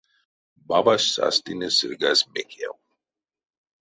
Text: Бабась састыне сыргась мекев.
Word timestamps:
Бабась 0.67 1.07
састыне 1.15 1.69
сыргась 1.77 2.23
мекев. 2.33 2.75